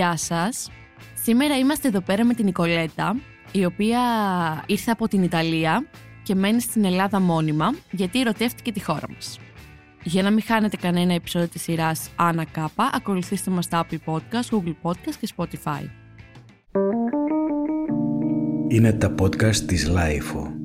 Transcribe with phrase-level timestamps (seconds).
[0.00, 0.70] Γεια σας.
[1.22, 3.16] Σήμερα είμαστε εδώ πέρα με την Νικολέτα,
[3.52, 4.00] η οποία
[4.66, 5.86] ήρθε από την Ιταλία
[6.22, 9.38] και μένει στην Ελλάδα μόνιμα, γιατί ερωτεύτηκε τη χώρα μας.
[10.02, 14.48] Για να μην χάνετε κανένα επεισόδιο της σειράς Άννα Κάπα, ακολουθήστε μας στα Apple Podcast,
[14.50, 15.84] Google Podcast και Spotify.
[18.68, 20.59] Είναι τα podcast της LiFO.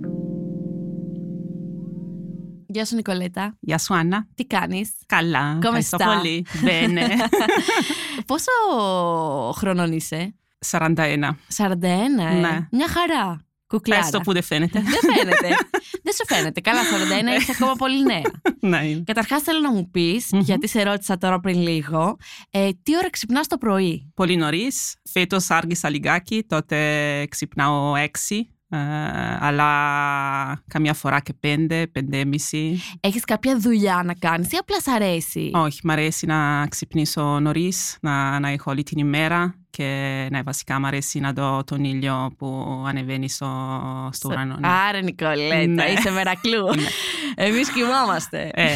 [2.75, 3.57] Γεια σου Νικολέτα.
[3.59, 4.27] Γεια σου Άννα.
[4.35, 5.59] Τι κάνεις; Καλά.
[5.63, 6.45] Ευχαριστώ στα; πολύ.
[6.61, 7.07] Bene.
[8.27, 8.51] Πόσο
[9.55, 10.35] χρονών είσαι;
[10.71, 10.87] 41.
[10.95, 12.67] 41, ε; Ναι.
[12.71, 13.45] Μια χαρά.
[13.67, 13.99] Κουκλάρα.
[14.01, 14.79] Ευχαριστώ που δεν φαίνεται.
[14.79, 15.47] Δεν φαίνεται.
[16.03, 16.61] δεν σου φαίνεται.
[16.61, 16.79] Καλά,
[17.37, 18.21] 41 είσαι ακόμα πολύ νέα.
[18.79, 18.87] ναι.
[18.87, 19.03] είναι.
[19.05, 20.39] Καταρχάς θέλω να μου πεις, Μμμ.
[20.39, 22.17] γιατί σε ρώτησα τώρα πριν λίγο,
[22.49, 24.95] ε, τι ώρα ξυπνάς το πρωί; Πολύ νωρίς.
[25.11, 26.43] Φέτος άργησα λιγάκι.
[26.47, 28.07] Τότε ξυπνάω 6.
[28.75, 29.67] Ε, αλλά
[30.67, 32.25] καμιά φορά και 5, 5,5.
[32.99, 37.97] Έχεις κάποια δουλειά να κάνεις ή απλά σ' αρέσει; Όχι, μ' αρέσει να ξυπνήσω νωρίς,
[38.01, 39.83] να, να έχω όλη την ημέρα και
[40.31, 43.47] ναι, βασικά μ' αρέσει να δω τον ήλιο που ανεβαίνει στο,
[44.11, 44.55] στο ουρανό.
[44.59, 44.67] ναι.
[44.67, 45.83] Άρα Νικολέτα, Ναι.
[45.97, 46.65] είσαι μερακλού.
[46.75, 46.87] Ναι.
[47.45, 48.51] Εμείς κοιμόμαστε.
[48.53, 48.67] Ε.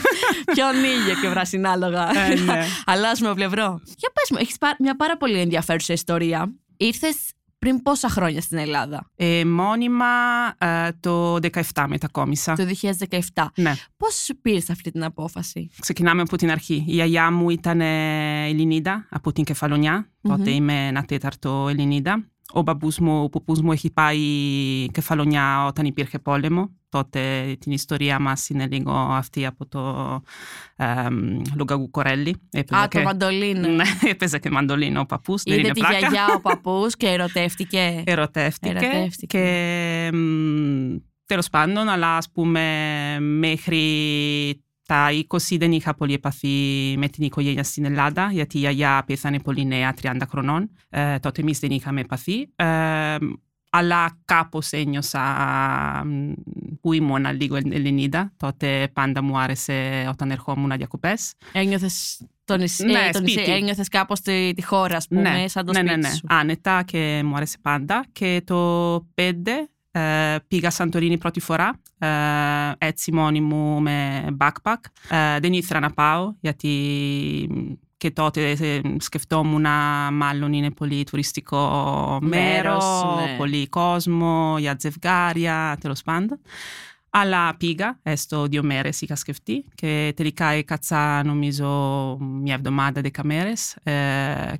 [0.54, 2.08] Ποιον ήλιο και βρασινάλογα.
[2.18, 2.64] Ε, ναι.
[2.92, 3.80] Αλλάζουμε πλευρό.
[3.84, 6.52] Για πες μου, έχεις πά- μια πάρα πολύ ενδιαφέρουσα ιστορία.
[6.76, 7.16] Ήρθες
[7.62, 10.04] πριν πόσα χρόνια στην Ελλάδα, Ε, μόνιμα
[10.58, 12.54] ε, το 17 μετακόμισα.
[12.54, 12.64] το
[13.34, 13.46] 2017.
[13.56, 13.72] Ναι.
[13.96, 16.74] Πώς πήρες αυτή την απόφαση; Ξεκινάμε από την αρχή.
[16.74, 20.08] Η γιαγιά μου ήταν ε, Ελληνίδα από την Κεφαλονιά.
[20.22, 20.56] Τότε Μμμ.
[20.56, 22.24] είμαι ένα τέταρτο Ελληνίδα.
[22.52, 24.20] Ο μπαμπούς μου, ο παππούς μου έχει πάει
[24.92, 26.70] Κεφαλονιά όταν υπήρχε πόλεμο.
[26.88, 30.20] Τότε την ιστορία μας είναι λίγο αυτή από το
[30.76, 30.86] ε,
[31.56, 32.36] Λουγκαγού Κορέλη.
[32.50, 33.68] Έπαιζα Α, το και- μαντολίνο.
[33.68, 35.42] Ναι, έπαιζε και μαντολίνο ο παππούς.
[35.42, 35.98] Δεν Είδε είναι τη πλάκα.
[35.98, 38.02] γιαγιά ο παππούς και ερωτεύτηκε.
[38.06, 38.68] Ερωτεύτηκε.
[38.70, 39.38] Ερωτεύτηκε.
[39.38, 42.60] Και μ, τέλος πάντων, αλλά ας πούμε
[43.20, 43.80] μέχρι
[44.92, 49.40] τα 20 δεν είχα πολύ επαφή με την οικογένεια στην Ελλάδα, γιατί η γιαγιά πέθανε
[49.40, 50.70] πολύ νέα, 30 χρονών.
[50.90, 52.48] Ε, τότε εμείς δεν είχαμε επαφή.
[52.56, 53.16] Ε,
[53.70, 55.22] αλλά κάπως ένιωσα
[56.06, 56.32] μ,
[56.80, 58.32] που ήμουν λίγο Ελληνίδα.
[58.36, 61.32] Τότε πάντα μου άρεσε όταν ερχόμουν διακοπές.
[61.52, 63.50] Ένιωθες το νησί, Ναι, ε, το νησί, σπίτι.
[63.50, 66.14] ένιωθες κάπως τη, τη χώρα, ας πούμε, σαν το ναι, σπίτι ναι, ναι.
[66.14, 66.26] σου.
[66.28, 68.04] Άνετα και μου άρεσε πάντα.
[68.12, 69.32] Και το 5
[69.92, 72.06] ε, πήγα Σαντορίνη πρώτη φορά, ε,
[72.78, 74.76] έτσι μόνη μου με backpack.
[75.10, 76.70] Ε, δεν ήθελα να πάω γιατί
[77.96, 79.66] και τότε ε, σκεφτόμουν
[80.12, 83.36] μάλλον είναι πολύ τουριστικό Μέρος, μέρο, ναι.
[83.36, 86.40] πολύ κόσμο για ζευγάρια, τέλο πάντων.
[87.10, 91.68] Αλλά πήγα, έστω δύο μέρες είχα σκεφτεί και τελικά έκατσα νομίζω
[92.20, 93.92] μια εβδομάδα, δέκα μέρες ε,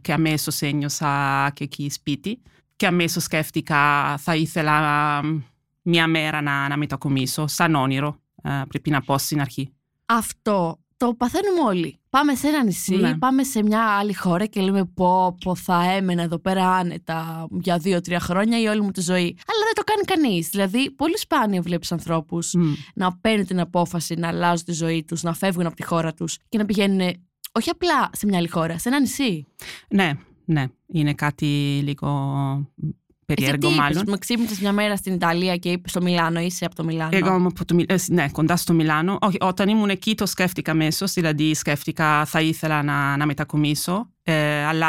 [0.00, 2.38] και αμέσως ένιωσα και εκεί σπίτι
[2.76, 5.20] και αμέσως σκέφτηκα θα ήθελα
[5.82, 9.72] μια μέρα να, να μετακομίσω σαν όνειρο, ε, πρέπει να πω στην αρχή.
[10.06, 11.96] Αυτό το παθαίνουμε όλοι.
[12.10, 13.18] Πάμε σε ένα νησί, Ναι.
[13.18, 17.78] πάμε σε μια άλλη χώρα και λέμε πω, πω θα έμενα εδώ πέρα άνετα για
[17.78, 19.24] δύο-τρία χρόνια η όλη μου τη ζωή.
[19.46, 20.48] Αλλά δεν το κάνει κανείς.
[20.48, 22.72] Δηλαδή, πολύ σπάνια βλέπεις ανθρώπους Μμ.
[22.94, 26.38] να παίρνουν την απόφαση να αλλάζουν τη ζωή τους, να φεύγουν από τη χώρα τους
[26.48, 27.00] και να πηγαίνουν
[27.52, 29.46] όχι απλά σε μια άλλη χώρα, σε ένα νησί.
[29.88, 30.12] Ναι,
[30.44, 32.08] ναι, είναι κάτι λίγο
[33.26, 33.96] περίεργο Εσύ τι μάλλον.
[33.96, 37.16] είπες, με ξύπνησες μια μέρα στην Ιταλία και είπες στο Μιλάνο, είσαι από το Μιλάνο.
[37.16, 39.18] Εγώ είμαι από το, Μι- ε, ναι, κοντά στο Μιλάνο.
[39.20, 44.08] Όχι, όταν ήμουν εκεί το σκέφτηκα αμέσως, δηλαδή σκέφτηκα θα ήθελα να, να μετακομίσω.
[44.24, 44.88] Ε, αλλά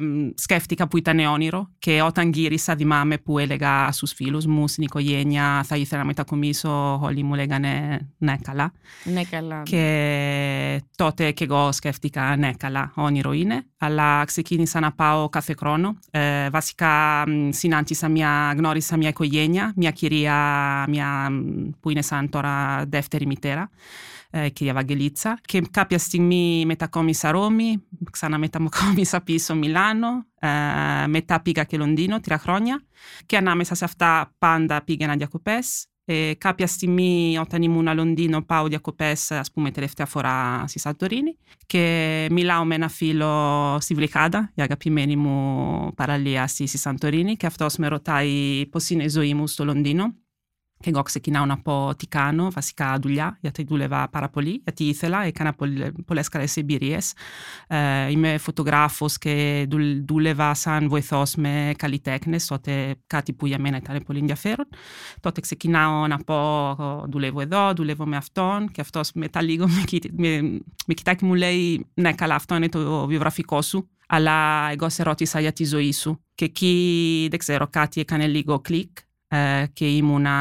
[0.00, 4.82] μ, σκέφτηκα που ήταν όνειρο και όταν γύρισα θυμάμαι που έλεγα στους φίλους μου, στην
[4.82, 8.72] οικογένεια θα ήθελα να μετακομίσω, όλοι μου λέγανε ναι καλά.
[9.04, 9.62] Ναι, καλά.
[9.62, 13.64] Και τότε και εγώ σκέφτηκα, ναι, καλά, όνειρο είναι.
[13.78, 15.98] Αλλά ξεκίνησα να πάω κάθε χρόνο.
[16.10, 20.34] Ε, βασικά μ, συνάντησα μια, γνώρισα μια οικογένεια, μια κυρία
[20.88, 23.70] μια, μ, που είναι σαν τώρα δεύτερη μητέρα,
[24.30, 25.38] ε, κυρία Βαγγελίτσα.
[25.44, 30.08] Και κάποια στιγμή μετακόμισα Ρώμη, ξαναμετακόμισα πίσω Μιλάνο,
[30.40, 32.82] ε, μετά πήγα και Λονδίνο τρία χρόνια.
[33.26, 35.86] Και ανάμεσα σε αυτά πάντα πήγαινα διακοπές.
[36.10, 41.38] Ε, κάποια στιγμή όταν ήμουν a Λονδίνο πάω διακοπές, ας πούμε τελευταία φορά στη Σαντορίνη
[41.66, 47.46] και μιλάω με ένα φίλο στη Βλυχάδα, η αγαπημένη μου παραλία στη στη Σαντορίνη και
[47.46, 50.27] αυτός με ρωτάει πώς είναι η ζωή μου στο Λονδίνο και
[50.84, 55.52] εγώ ξεκινάω να πω τι κάνω, βασικά δουλειά, γιατί δούλευα πάρα πολύ, γιατί ήθελα, έκανα
[55.54, 57.12] πολλ- πολλές καλές εμπειρίες.
[57.66, 63.76] Ε, είμαι φωτογράφος και δουλ- δούλευα σαν βοηθός με καλλιτέχνες, τότε κάτι που για μένα
[63.76, 64.66] ήταν πολύ ενδιαφέρον.
[65.20, 66.34] Τότε ξεκινάω να πω,
[66.78, 70.40] εγώ δουλεύω εδώ, δουλεύω με αυτόν και αυτός μετά λίγο με, κοι- με,
[70.86, 75.02] με κοιτάει και μου λέει, ναι καλά αυτό είναι το βιογραφικό σου, αλλά εγώ σε
[75.02, 76.22] ρώτησα για τη ζωή σου.
[76.34, 79.02] Και εκεί, δεν ξέρω, κάτι έκανε λίγο κλικ ε,
[79.72, 80.36] και ήμουνα,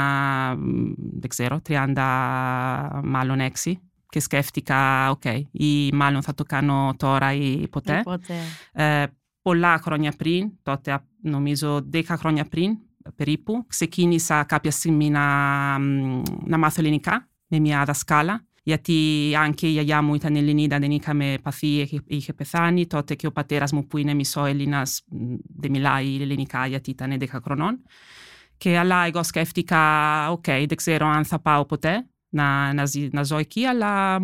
[0.57, 3.71] μ, δεν ξέρω, 30 μάλλον 6
[4.09, 7.99] και σκέφτηκα, οκ, ή μάλλον θα το κάνω τώρα ή ποτέ.
[7.99, 8.33] Οπότε,
[8.71, 9.05] Ε,
[9.41, 12.77] πολλά χρόνια πριν, τότε νομίζω 10 χρόνια πριν
[13.15, 15.77] περίπου, ξεκίνησα κάποια στιγμή να,
[16.45, 18.93] να μάθω ελληνικά με μια δασκάλα γιατί
[19.47, 22.87] anche η γιαγιά μου ήταν Ελληνίδα, δεν είχαμε επαφή, είχε, είχε πεθάνει.
[22.87, 25.03] Τότε και ο πατέρας μου που είναι μισό Έλληνας
[25.55, 27.83] δεν μιλάει ελληνικά γιατί ήταν 11 χρονών.
[28.57, 29.81] Και αλλά εγώ σκέφτηκα,
[30.31, 34.19] OK, okay, δεν ξέρω αν θα πάω ποτέ να, να, ζει, να ζω εκεί, αλλά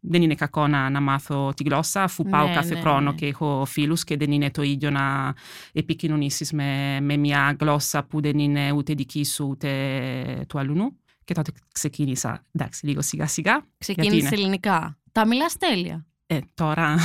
[0.00, 3.16] δεν είναι κακό να, να μάθω τη γλώσσα αφού ναι, πάω κάθε ναι, χρόνο ναι.
[3.16, 5.34] και έχω φίλους και δεν είναι το ίδιο να
[5.72, 11.00] επικοινωνήσεις με, με μια γλώσσα που δεν είναι ούτε δική σου ούτε του αλλού.
[11.24, 13.62] Και τότε ξεκίνησα, εντάξει, λίγο σιγά σιγά.
[13.78, 14.98] Ξεκίνησε ελληνικά.
[15.12, 16.06] Τα μιλάς τέλεια.
[16.26, 16.96] Ε, τώρα...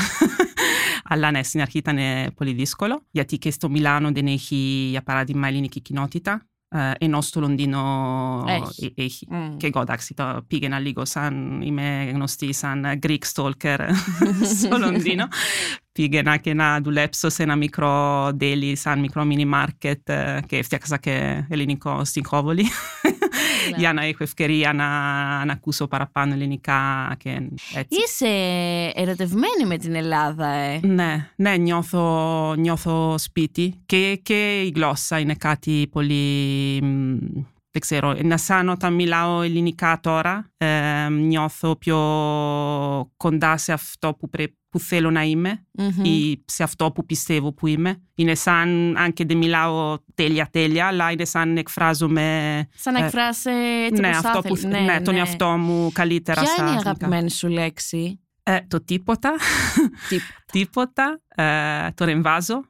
[1.04, 1.98] Αλλά ναι, στην αρχή ήταν
[2.36, 4.56] πολύ δύσκολο, γιατί και στο Μιλάνο δεν έχει,
[4.90, 6.46] για παράδειγμα, ελληνική κοινότητα.
[6.74, 8.94] Ε, ενώ στο Λονδίνο έχει.
[8.98, 9.28] έχει.
[9.32, 9.58] Mm.
[9.58, 13.78] Και εγώ εντάξει, το πήγαινα λίγο σαν είμαι γνωστή σαν Greek stalker
[14.60, 15.28] στο Λονδίνο.
[15.92, 21.46] πήγαινα και να δουλέψω σε ένα μικρό deli, σαν μικρό mini market και φτιάξα και
[21.50, 22.66] ελληνικό στην Κόβολη
[23.78, 24.86] για να έχω ευκαιρία να,
[25.46, 27.30] να ακούσω παραπάνω ελληνικά και
[27.76, 28.02] έτσι.
[28.06, 28.28] Είσαι
[28.96, 30.80] ερωτευμένη με την Ελλάδα, ε.
[30.84, 36.80] Ναι, ναι νιώθω, νιώθω σπίτι και, και η γλώσσα είναι κάτι πολύ
[37.72, 41.98] δεν ξέρω, είναι σαν όταν μιλάω ελληνικά τώρα, ε, νιώθω πιο
[43.18, 46.06] κοντά σε αυτό που, πρέ, που θέλω να είμαι mm-hmm.
[46.06, 48.02] ή σε αυτό που πιστεύω που είμαι.
[48.16, 52.68] Είναι σαν, αν και δεν μιλάω τέλεια τέλεια, αλλά είναι σαν να εκφράζομαι...
[52.76, 53.50] Σαν να ε, εκφράσει
[53.90, 55.20] έτσι ναι, αυτό που, ναι, ναι, τον ναι.
[55.20, 56.42] εαυτό μου καλύτερα.
[56.42, 59.34] Ποια είναι η αγαπημένη σου λέξη; Ε, το τίποτα.
[60.52, 61.22] τίποτα.
[61.36, 62.62] Ε, το ρεμβάζω.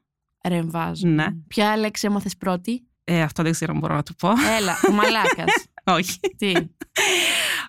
[0.48, 1.08] Ρεμβάζω.
[1.08, 1.26] Ναι.
[1.48, 4.30] Ποια λέξη έμαθες πρώτη; Ε, αυτό δεν ξέρω αν μπορώ να το πω.
[4.58, 5.66] Έλα, ο μαλάκας.
[5.98, 6.20] Όχι.
[6.38, 6.52] Τι;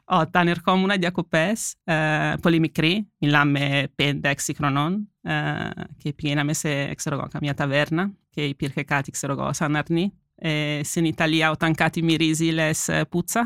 [0.04, 5.68] Όταν ερχόμουν διακοπές, ε, πολύ μικρή, μιλάμε 5-6 χρονών, ε,
[5.98, 10.12] και πηγαίναμε σε ξέρω εγώ, καμιά ταβέρνα και υπήρχε κάτι, ξέρω εγώ, σαν αρνή.
[10.34, 13.44] Ε, στην Ιταλία όταν κάτι μυρίζει λες πούτσα.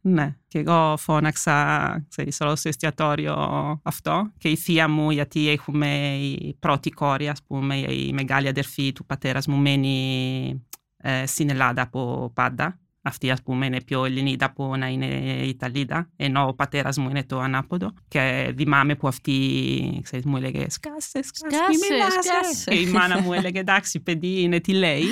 [0.00, 3.36] ναι, και εγώ φώναξα ξέρεις, όλο στο εστιατόριο
[3.82, 8.92] αυτό και η θεία μου γιατί έχουμε η πρώτη κόρη, ας πούμε, η μεγάλη αδερφή
[8.92, 10.66] του πατέρας μου μένει
[11.02, 12.76] ε, στην Ελλάδα από πάντα.
[13.04, 15.06] Αυτή ας πούμε είναι πιο Ελληνίδα από να είναι
[15.42, 17.92] Ιταλίδα, ενώ ο πατέρας μου είναι το ανάποδο.
[18.08, 22.70] Και θυμάμαι που αυτή ξέρεις, μου έλεγε σκάσε, σκάσε, σκάσε, σκάσε.
[22.70, 25.04] Και η μάνα μου έλεγε εντάξει παιδί είναι τι λέει.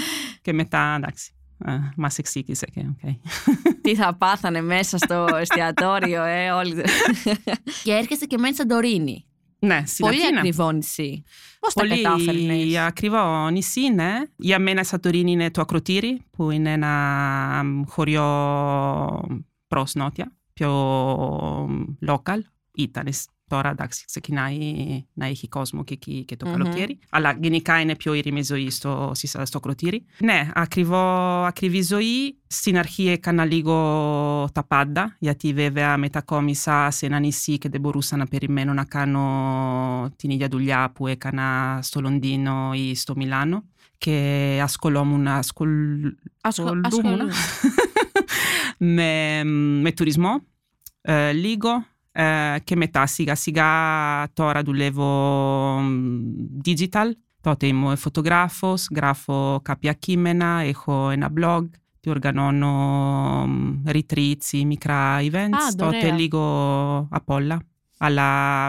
[0.43, 1.33] Και μετά εντάξει.
[1.97, 3.17] Μας εξήγησε και okay.
[3.83, 6.75] Τι θα πάθανε μέσα στο εστιατόριο, ε, όλοι.
[7.85, 9.25] και έρχεσαι και μένεις Σαντορίνη.
[9.61, 10.39] Ναι, στην Πολύ Αθήνα.
[10.39, 11.23] ακριβό νησί.
[11.61, 14.13] Πώς τα κατάφερνες; Πολύ ακριβό νησί, ναι.
[14.37, 18.25] Για μένα Σατορίνη είναι το Ακροτήρι, που είναι ένα χωριό
[19.69, 20.71] προς νότια, πιο
[22.07, 22.39] local.
[22.75, 23.09] Ήταν
[23.51, 24.59] Τώρα εντάξει, ξεκινάει
[25.13, 26.53] να έχει κόσμο και εκεί και το mm-hmm.
[26.53, 26.99] καλοκαίρι.
[27.11, 29.13] Αλλά γενικά είναι πιο ήρεμη ζωή στο,
[29.43, 30.05] στο κροτήρι.
[30.19, 30.99] Ναι, ακριβό,
[31.45, 32.39] ακριβή ζωή.
[32.47, 33.75] Στην αρχή έκανα λίγο
[34.53, 40.13] τα πάντα, γιατί βέβαια μετακόμισα σε ένα νησί και δεν μπορούσα να περιμένω να κάνω
[40.17, 43.65] την ίδια δουλειά που έκανα στο Λονδίνο ή στο Μιλάνο.
[43.99, 45.71] Και ασχολόμουν, ασχολ...
[46.41, 47.31] ασχολούμουν
[48.97, 49.45] με,
[49.81, 50.41] με τουρισμό
[51.03, 51.71] ε, λίγο
[52.13, 53.69] ε, και μετά σιγά σιγά
[54.33, 55.81] τώρα δουλεύω
[56.65, 57.11] digital.
[57.41, 61.65] Τότε είμαι φωτογράφος, γράφω κάποια κείμενα, έχω ένα blog
[62.01, 63.45] και οργανώνω
[63.87, 65.75] retreats, μικρά events.
[65.77, 66.41] τότε λίγο
[67.11, 67.61] απ' όλα.
[67.99, 68.69] Αλλά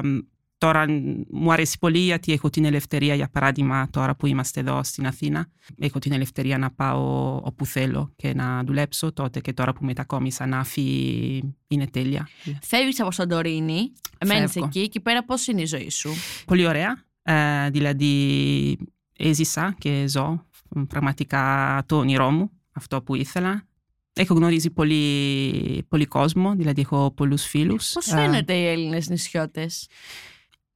[0.61, 0.85] Τώρα
[1.29, 5.47] μου αρέσει πολύ γιατί έχω την ελευθερία, για παράδειγμα, τώρα που είμαστε εδώ στην Αθήνα.
[5.79, 9.13] Έχω την ελευθερία να πάω όπου θέλω και να δουλέψω.
[9.13, 12.27] Τότε και τώρα που μετακόμισα να φύγει είναι τέλεια.
[12.61, 13.91] Φεύγεις από Σαντορίνη,
[14.25, 14.79] μένεις εκεί.
[14.79, 16.09] Εκεί πέρα πώς είναι η ζωή σου;
[16.45, 17.03] Πολύ ωραία.
[17.21, 18.77] Ε, δηλαδή,
[19.17, 20.45] έζησα και ζω
[20.87, 23.67] πραγματικά το όνειρό μου, αυτό που ήθελα.
[24.13, 27.91] Έχω γνωρίσει πολύ, πολύ κόσμο, δηλαδή έχω πολλούς φίλους.
[27.93, 29.87] Πώς φαίνεται οι Έλληνες νησιώτες;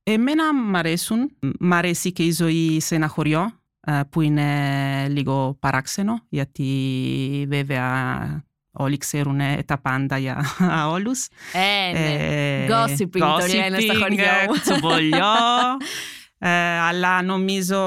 [0.08, 1.32] Εμένα μ' αρέσουν.
[1.60, 3.52] Μ' αρέσει και η ζωή σε ένα χωριό
[4.10, 10.46] που είναι λίγο παράξενο γιατί βέβαια όλοι ξέρουν τα πάντα για
[10.96, 11.28] όλους.
[11.54, 12.14] Ε, ναι.
[12.14, 13.80] Ε, gossiping, gossiping είναι
[14.64, 15.36] στα χωριά
[16.38, 17.78] ε, αλλά νομίζω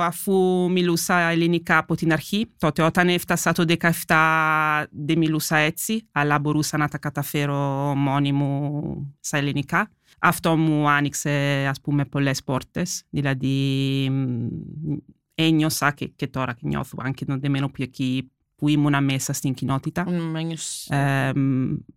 [0.00, 3.64] αφού μιλούσα ελληνικά από την αρχή, τότε όταν έφτασα το
[4.06, 7.56] 17 δεν μιλούσα έτσι, αλλά μπορούσα να τα καταφέρω
[7.96, 9.90] μόνη μου στα ελληνικά.
[10.18, 14.10] Αυτό μου άνοιξε ας πούμε πολλές πόρτες, δηλαδή
[15.34, 19.54] ένιωσα και, και τώρα και νιώθω anche non μένω più εκεί που ήμουν μέσα στην
[19.54, 20.06] κοινότητα.
[20.88, 21.32] Ε,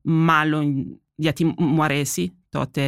[0.02, 2.82] μάλλον γιατί μου αρέσει τότε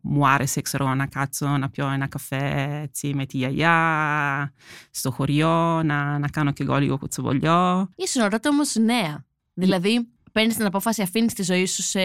[0.00, 4.52] μου άρεσε ξέρω, να κάτσω να πιω ένα καφέ έτσι, με τη γιαγιά
[4.90, 7.88] στο χωριό, να, να κάνω και εγώ λίγο κουτσοβολιό.
[7.96, 9.24] Ήσουν ρώτα όμως νέα.
[9.54, 12.00] Δηλαδή, παίρνεις την απόφαση, αφήνεις τη ζωή σου σε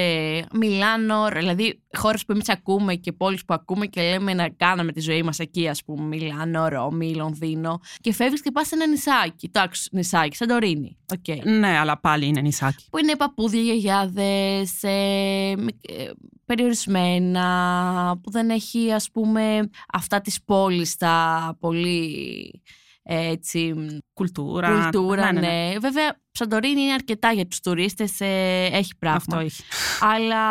[0.53, 4.99] Μιλάνο, δηλαδή χώρες που εμείς ακούμε και πόλεις που ακούμε και λέμε να κάναμε τη
[4.99, 7.79] ζωή μας εκεί, ας πούμε, Μιλάνο, Ρώμη, Λονδίνο.
[8.01, 9.45] Και φεύγεις και πας σε ένα νησάκι.
[9.53, 10.97] Εντάξει, νησάκι, Σαντορίνη.
[11.15, 11.39] Okay.
[11.43, 12.85] Ναι, αλλά πάλι είναι νησάκι.
[12.89, 16.11] Που είναι παππούδια, γιαγιάδες, ε, ε,
[16.45, 22.61] περιορισμένα, που δεν έχει ας πούμε αυτά της πόλης τα πολύ
[23.09, 23.73] έτσι,
[24.13, 24.81] κουλτούρα.
[24.81, 25.69] Κουλτούρα, ναι, ναι, ναι.
[25.71, 25.79] ναι.
[25.79, 29.17] Βέβαια, Σαντορίνη είναι αρκετά για τους τουρίστες, ε, έχει πράγμα.
[29.17, 29.63] Αυτό έχει.
[29.99, 30.41] Αλλά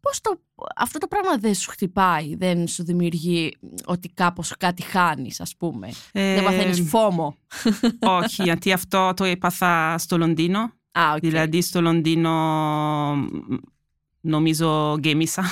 [0.00, 0.40] πώς το,
[0.76, 5.88] αυτό το πράγμα δεν σου χτυπάει, δεν σου δημιουργεί ότι κάπως κάτι χάνεις, ας πούμε.
[6.12, 7.36] Ε, δεν παθαίνεις φόμο.
[8.22, 10.60] Όχι, γιατί αυτό το έπαθα στο Λονδίνο.
[10.92, 11.18] Α, okay.
[11.20, 12.30] Δηλαδή στο Λονδίνο
[14.20, 15.44] νομίζω γκέμισα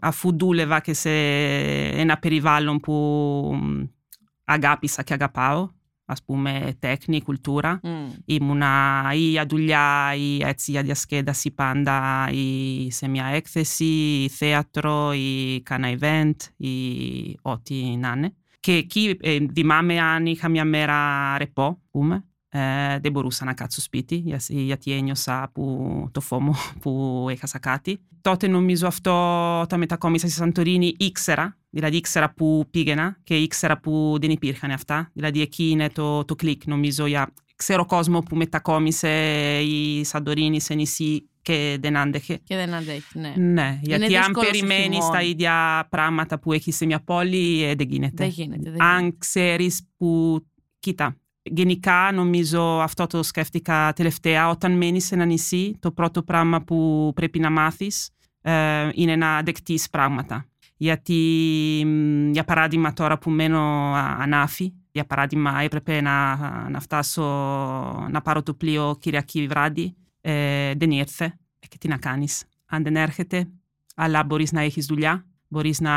[0.00, 1.10] αφού δούλευα και σε
[1.90, 2.94] ένα περιβάλλον που
[4.44, 5.68] αγάπησα και αγαπάω,
[6.04, 7.80] ας πούμε τέχνη, κουλτούρα.
[7.82, 7.88] Mm.
[8.24, 15.12] Ήμουνα ή για δουλειά ή έτσι για διασκέδαση πάντα ή σε μια έκθεση ή θέατρο
[15.12, 16.76] ή κάνα event ή
[17.42, 18.34] ό,τι να είναι.
[18.60, 20.98] Και εκεί ε, θυμάμαι αν είχα μια μέρα
[21.38, 22.33] ρεπό, πούμε, ε,
[23.00, 28.00] δεν μπορούσα να κάτσω σπίτι γιατί ένιωσα που, το φόμο που έχασα κάτι.
[28.20, 29.12] Τότε νομίζω αυτό
[29.60, 35.10] όταν μετακόμισα στη Σαντορίνη ήξερα, δηλαδή ήξερα που πήγαινα και ήξερα που δεν υπήρχαν αυτά.
[35.12, 39.08] Δηλαδή εκεί είναι το, το κλικ νομίζω για ξέρω κόσμο που μετακόμισε
[39.60, 42.40] η Σαντορίνη σε νησί και δεν άντεχε.
[42.44, 43.32] Και δεν αντέχει, ναι.
[43.36, 48.24] Ναι, γιατί αν περιμένεις τα ίδια πράγματα που έχεις σε μια πόλη, ε, δεν γίνεται.
[48.24, 48.70] Δεν γίνεται.
[48.70, 50.40] Δεν αν ξέρεις που.
[50.78, 54.48] Κοίτα, γενικά νομίζω αυτό το σκέφτηκα τελευταία.
[54.48, 58.10] Όταν μένεις σε ένα νησί, το πρώτο πράγμα που πρέπει να μάθεις
[58.40, 60.46] ε, είναι να δεκτεί πράγματα.
[60.76, 61.20] Γιατί,
[62.30, 66.36] για παράδειγμα, τώρα που μένω ανάφη, για παράδειγμα, έπρεπε να,
[66.70, 67.22] να φτάσω
[68.10, 69.94] να πάρω το πλοίο Κυριακή βράδυ.
[70.20, 71.24] Ε, δεν ήρθε.
[71.58, 73.48] Ε, και τι να κάνεις, αν δεν έρχεται,
[73.94, 75.92] αλλά μπορείς να έχεις δουλειά μπορείς να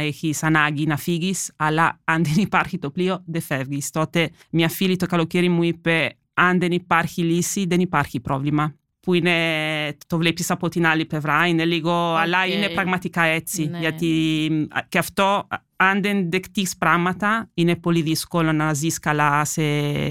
[0.00, 3.90] έχεις ανάγκη να φύγεις, αλλά αν δεν υπάρχει το πλοίο δεν φεύγεις.
[3.90, 8.74] Τότε μια φίλη το καλοκαίρι μου είπε αν δεν υπάρχει λύση δεν υπάρχει πρόβλημα.
[9.00, 13.66] Που είναι, το βλέπεις από την άλλη πλευρά, είναι λίγο, αλλά είναι πραγματικά έτσι.
[13.66, 13.78] Ναι.
[13.78, 14.50] Γιατί
[14.88, 19.62] και αυτό, αν δεν δεκτείς πράγματα, είναι πολύ δύσκολο να ζεις καλά σε,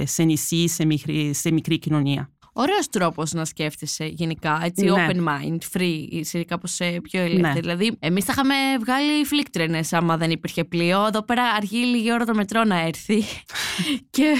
[0.05, 2.29] σε νησί, σε μικρή, σε μικρή κοινωνία.
[2.53, 5.07] Ωραίος τρόπος να σκέφτεσαι γενικά, έτσι ναι.
[5.07, 7.53] open mind, free, είσαι κάπως ε, πιο ελεύθερη.
[7.53, 7.59] Ναι.
[7.59, 11.05] Δηλαδή, εμείς θα είχαμε βγάλει φλίκτρενες άμα δεν υπήρχε πλοίο.
[11.05, 13.23] Εδώ πέρα αργεί λίγη ώρα το μετρό να έρθει
[14.15, 14.35] και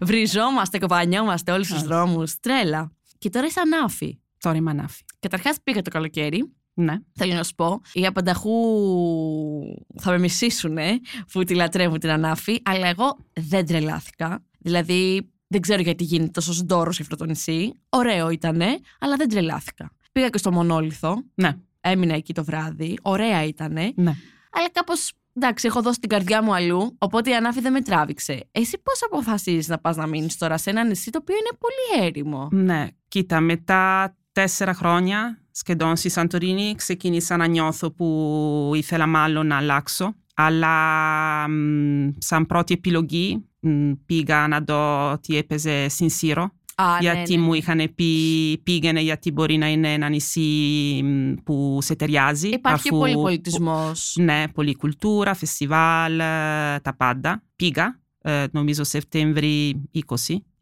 [0.00, 2.40] βριζόμαστε, κοπανιόμαστε όλους τους δρόμους.
[2.40, 2.92] Τρέλα.
[3.18, 4.18] Και τώρα είσαι ανάφη.
[4.38, 5.02] Τώρα είμαι ανάφη.
[5.18, 6.98] Καταρχάς πήγα το καλοκαίρι ναι.
[7.12, 8.50] Θέλω να σου πω, οι απανταχού
[9.96, 10.76] θα με μισήσουν
[11.32, 14.44] που τη λατρεύουν την ανάφη, αλλά εγώ δεν τρελάθηκα.
[14.58, 17.72] Δηλαδή, δεν ξέρω γιατί γίνεται τόσο ντόρος σε αυτό το νησί.
[17.88, 19.92] Ωραίο ήτανε, αλλά δεν τρελάθηκα.
[20.12, 21.22] Πήγα και στο Μονόλιθο.
[21.34, 21.56] Ναι.
[21.80, 22.98] Έμεινα εκεί το βράδυ.
[23.02, 23.92] Ωραία ήτανε.
[23.94, 24.14] Ναι.
[24.52, 25.12] Αλλά κάπως.
[25.34, 28.48] Εντάξει, έχω δώσει την καρδιά μου αλλού, οπότε η ανάφη δεν με τράβηξε.
[28.52, 32.06] Εσύ πώς αποφασίζεις να πας να μείνεις τώρα σε ένα νησί το οποίο είναι πολύ
[32.06, 39.46] έρημο; Ναι, κοίτα, μετά τέσσερα χρόνια σχεδόν στη Σαντορίνη ξεκίνησα να νιώθω που ήθελα μάλλον
[39.46, 40.14] να αλλάξω.
[40.34, 41.46] Αλλά
[42.18, 43.49] σαν πρώτη επιλογή
[44.06, 46.50] πήγα να δω τι έπαιζε στην Σύρο.
[46.74, 47.46] Α, γιατί ναι, ναι.
[47.46, 51.02] μου είχαν πει πήγαινε γιατί μπορεί να είναι ένα νησί
[51.44, 52.48] που σε ταιριάζει.
[52.48, 54.16] Υπάρχει αφού, πολύ πολιτισμός.
[54.18, 56.16] Ναι, πολλή κουλτούρα, φεστιβάλ,
[56.82, 57.42] τα πάντα.
[57.56, 57.94] Πήγα ε,
[58.50, 60.00] νομίζω Σεπτέμβρη 20,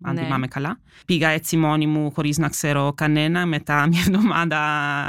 [0.03, 0.23] αν Ναι.
[0.23, 0.81] θυμάμαι καλά.
[1.07, 3.47] Πήγα έτσι μόνη μου χωρίς να ξέρω κανένα.
[3.47, 4.61] Μετά μια εβδομάδα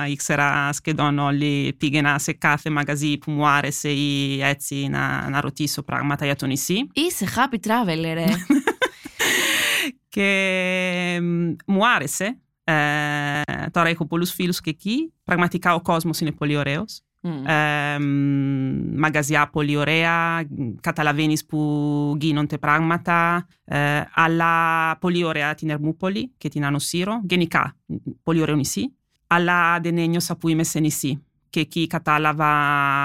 [0.09, 1.73] ήξερα σχεδόν όλοι.
[1.77, 6.45] Πήγαινα σε κάθε μαγαζί που μου άρεσε ή έτσι να, να ρωτήσω πράγματα για το
[6.45, 6.87] νησί.
[6.93, 8.25] Είσαι happy traveler, ρε.
[10.09, 12.39] Και μ, μου άρεσε.
[12.63, 13.41] Ε,
[13.71, 15.13] τώρα έχω πολλούς φίλους και εκεί.
[15.23, 17.01] Πραγματικά ο κόσμος είναι πολύ ωραίος.
[17.21, 17.47] Μμ.
[17.47, 20.43] Ε, μ, μαγαζιά πολύ ωραία,
[20.81, 27.75] καταλαβαίνεις που γίνονται πράγματα, ε, αλλά πολύ ωραία την Ερμούπολη και την Άνω Σύρο, γενικά
[27.85, 28.95] μ, πολύ ωραίο νησί,
[29.27, 31.23] αλλά δεν ένιωσα που είμαι σε νησί.
[31.49, 32.51] Και εκεί κατάλαβα,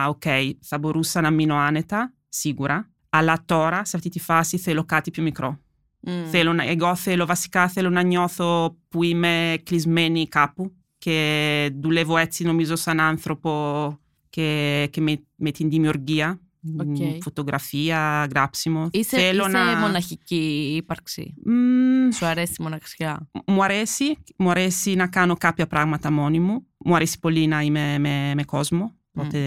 [0.09, 0.23] οκ,
[0.61, 5.23] θα μπορούσα να μείνω άνετα, σίγουρα, αλλά τώρα σε αυτή τη φάση θέλω κάτι πιο
[5.23, 5.59] μικρό.
[6.01, 6.25] Μμ.
[6.31, 12.45] Θέλω να, εγώ θέλω βασικά θέλω να νιώθω που είμαι κλεισμένη κάπου και δουλεύω έτσι
[12.45, 13.99] νομίζω σαν άνθρωπο
[14.35, 16.41] και, και με, με την δημιουργία,
[16.79, 16.99] Οκ.
[16.99, 18.89] μ, φωτογραφία, γράψιμο.
[18.91, 19.79] Είσαι, θέλω είσαι να...
[19.79, 21.35] μοναχική ύπαρξη.
[21.45, 26.67] Μ, Σου αρέσει η μοναξιά; μου αρέσει, μου αρέσει να κάνω κάποια πράγματα μόνη μου.
[26.77, 28.95] Μου αρέσει πολύ να είμαι με, με κόσμο.
[29.17, 29.39] Οπότε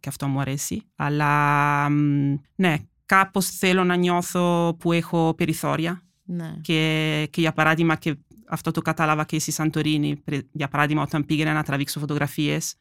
[0.00, 0.82] και αυτό μου αρέσει.
[0.96, 6.02] Αλλά μ, ναι, κάπως θέλω να νιώθω που έχω περιθώρια.
[6.24, 6.54] Ναι.
[6.60, 8.16] Και, και για παράδειγμα, και
[8.48, 12.74] αυτό το κατάλαβα και στη Σαντορίνη, πρε- για παράδειγμα, όταν πήγαινα να τραβήξω φωτογραφίες,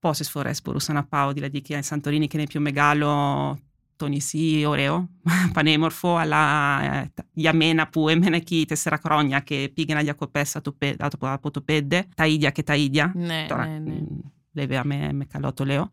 [0.00, 3.58] πόσες φορές μπορούσα να πάω, δηλαδή και η Σαντορίνη και είναι πιο μεγάλο
[3.96, 5.08] το νησί, ωραίο,
[5.54, 6.38] πανέμορφο, αλλά
[6.82, 11.02] ε, τα- για μένα που έμενα εκεί τέσσερα χρόνια και πήγαινα διακοπές από το, πέ-
[11.02, 13.12] από- από το πέντε, τα ίδια και τα ίδια.
[13.16, 13.92] Ναι, Τώρα, ναι, ναι.
[13.92, 14.04] μ,
[14.52, 15.90] βέβαια με, με καλό το λέω.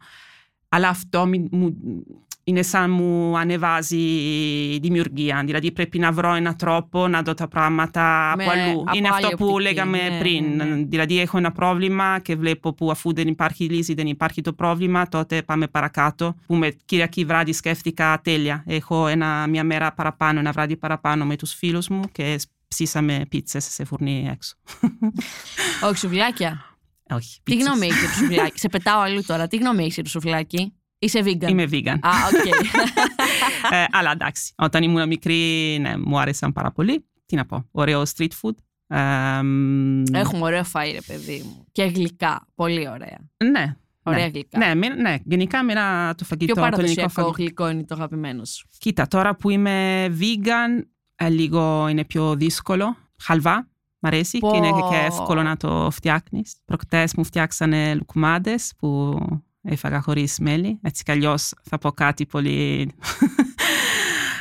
[0.70, 1.76] Αλλά αυτό μη- μου,
[2.50, 3.98] είναι σαν μου ανεβάζει
[4.82, 5.42] δημιουργία.
[5.46, 8.80] Δηλαδή πρέπει να βρω έναν τρόπο να δω τα πράγματα Με- από αλλού.
[8.86, 10.56] από είναι αυτό άλλη που οπτική, λέγαμε ναι, πριν.
[10.56, 10.84] ναι, ναι.
[10.84, 15.08] Δηλαδή έχω ένα πρόβλημα και βλέπω που αφού δεν υπάρχει λύση, δεν υπάρχει το πρόβλημα,
[15.08, 16.36] τότε πάμε παρακάτω.
[16.46, 18.64] Που με Κυριακή βράδυ σκέφτηκα τέλεια.
[18.68, 23.64] Έχω ένα, μια μέρα παραπάνω, ένα βράδυ παραπάνω με τους φίλους μου και ψήσαμε πίτσες
[23.66, 24.56] σε φουρνί έξω.
[25.84, 26.66] Όχι, σουβλάκια.
[27.10, 27.68] Όχι, Τι πίτσες.
[27.68, 28.60] γνώμη έχει για το σουβλάκι.
[28.60, 29.48] Σε πετάω αλλού τώρα.
[29.48, 30.74] Τι γνώμη έχει για το σουβλάκι.
[31.00, 31.50] Είσαι vegan.
[31.50, 31.98] Είμαι vegan.
[32.02, 32.46] Α, οκ.
[33.74, 37.06] ε, αλλά εντάξει, όταν ήμουν μικρή, ναι, μου άρεσαν πάρα πολύ.
[37.26, 38.56] Τι να πω, ωραίο street food.
[38.88, 41.66] Ε, μ, Έχουμε ωραίο φαΐ, ρε παιδί μου.
[41.72, 42.48] Και γλυκά.
[42.56, 43.18] Πολύ ωραία.
[43.52, 43.76] ναι.
[44.04, 44.32] Ωραία ναι.
[44.32, 44.58] γλυκά.
[44.58, 47.36] Ναι, με- ναι, γενικά μένα το φαγητό, Ποιο το ελληνικό παραδοσιακό φαγητό.
[47.38, 48.68] γλυκό είναι το αγαπημένο σου.
[48.78, 50.84] Κοίτα, τώρα που είμαι vegan,
[51.16, 52.98] ε, λίγο είναι πιο δύσκολο.
[53.22, 53.68] Χαλβά,
[54.00, 54.52] μ' αρέσει Πω.
[54.52, 56.56] και είναι και εύκολο να το φτιάχνεις.
[56.66, 59.18] Προχτές μου φτιάξανε λουκουμάδε που
[59.70, 60.80] έφαγα χωρίς μέλι.
[60.82, 62.90] Έτσι κι αλλιώς θα πω κάτι πολύ.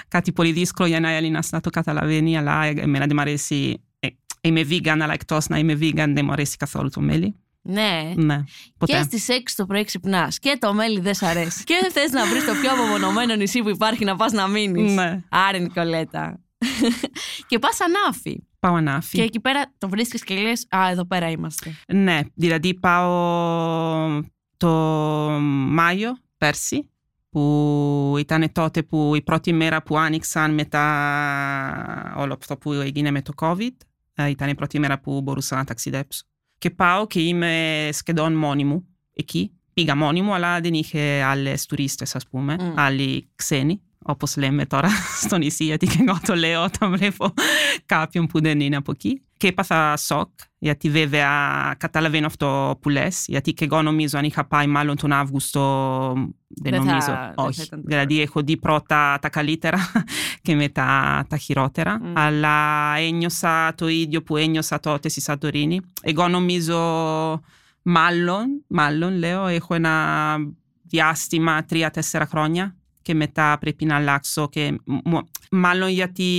[0.09, 3.83] κάτι πολύ δύσκολο για ένα Έλληνας να το καταλαβαίνει, αλλά εμένα δεν μ' αρέσει.
[3.99, 4.09] ε,
[4.41, 7.35] Είμαι vegan, αλλά εκτός να είμαι vegan δεν μου αρέσει καθόλου το μέλι.
[7.63, 8.13] Ναι.
[8.15, 8.43] Ναι,
[8.79, 8.93] ποτέ.
[8.97, 11.65] Και στις 6 το πρωί ξυπνάς και το μέλι δεν σ' αρέσει.
[11.65, 14.93] και δεν θες να βρεις το πιο απομονωμένο νησί που υπάρχει να πας να μείνεις.
[14.95, 15.23] Ναι.
[15.29, 16.41] Άρε Νικολέτα.
[17.49, 18.39] και πας ανάφη.
[18.59, 19.17] Πάω ανάφη.
[19.17, 21.75] Και εκεί πέρα το βρίσκεις και λες: Α, εδώ πέρα είμαστε.
[21.89, 24.23] Ναι, δηλαδή πάω
[24.57, 24.69] το
[25.69, 26.91] Μάιο πέρσι,
[27.31, 33.23] που ήταν τότε που η πρώτη μέρα που άνοιξαν μετά όλο αυτό που έγινε με
[33.23, 33.71] το COVID.
[34.15, 36.23] ε, Ήταν η πρώτη μέρα που μπορούσα να ταξιδέψω.
[36.59, 39.51] Και πάω και είμαι σχεδόν μόνη μου εκεί.
[39.73, 42.73] Πήγα μόνη μου, αλλά δεν είχε άλλες τουρίστες, ας πούμε, Μμ.
[42.79, 44.89] άλλοι ξένοι, όπως λέμε τώρα
[45.23, 47.35] στο νησί, γιατί και εγώ το λέω όταν βλέπω
[47.87, 49.23] κάποιον που δεν είναι από εκεί.
[49.47, 50.29] Και έπαθα σοκ,
[50.59, 51.31] γιατί βέβαια
[51.79, 56.13] καταλαβαίνω αυτό που λες, γιατί και εγώ νομίζω αν είχα πάει μάλλον τον Αύγουστο,
[56.49, 57.63] δεν, Δεν θα- νομίζω, δεν θα όχι.
[57.63, 59.79] ήταν το δηλαδή έχω δει πρώτα τα καλύτερα
[60.43, 62.13] και μετά τα χειρότερα, Μμ.
[62.19, 65.81] αλλά ένιωσα το ίδιο που ένιωσα τότε στη Σαντορίνη.
[66.03, 66.79] Εγώ νομίζω
[67.83, 70.37] μάλλον, μάλλον λέω, έχω ένα
[70.83, 76.31] διάστημα τρία-τέσσερα χρόνια και μετά πρέπει να αλλάξω και μ- μάλλον γιατί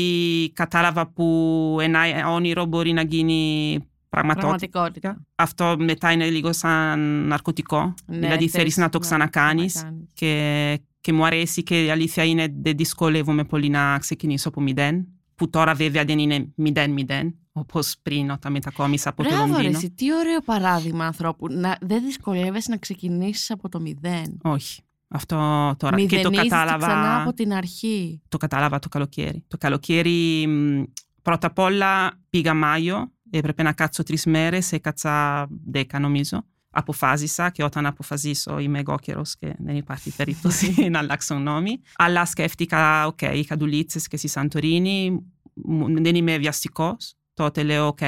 [0.53, 4.67] κατάλαβα που ένα όνειρο μπορεί να γίνει πραγματικότητα.
[4.69, 5.25] Πραγματικότητα.
[5.35, 7.93] Αυτό μετά είναι λίγο σαν ναρκωτικό.
[8.05, 10.07] Ναι, δηλαδή θέλεις να το ξανακάνεις ξανακάνεις.
[10.13, 15.07] και, και μου αρέσει και η αλήθεια είναι δεν δυσκολεύομαι πολύ να ξεκινήσω από μηδέν
[15.35, 19.77] που τώρα βέβαια δεν είναι μηδέν-μηδέν όπως πριν όταν μετακόμισα από το Μπράβο, ρε, Λονδίνο.
[19.77, 21.47] εσύ, τι ωραίο παράδειγμα ανθρώπου.
[21.53, 24.39] Να, δεν δυσκολεύεσαι να ξεκινήσεις από το μηδέν.
[24.43, 24.81] Όχι.
[25.07, 25.35] Αυτό
[25.77, 28.21] τώρα και το Μηδενίζεις κατάλαβα, ξανά από την αρχή.
[28.27, 29.43] το κατάλαβα το καλοκαίρι.
[29.47, 30.83] Το καλοκαίρι μ,
[31.21, 36.43] πρώτα απ' όλα πήγα Μάιο, έπρεπε να κάτσω τρεις μέρες, έκατσα δέκα νομίζω.
[36.69, 41.81] Αποφάσισα και όταν αποφασίσω είμαι Αιγόκερως και δεν υπάρχει περίπτωση να αλλάξω γνώμη.
[41.95, 45.19] Αλλά σκέφτηκα, οκ, είχα δουλίτσες και στη Σαντορίνη,
[45.53, 47.13] μου- δεν είμαι βιαστικός.
[47.33, 47.99] Τότε λέω, οκ,